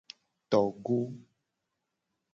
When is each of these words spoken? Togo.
Togo. 0.51 0.99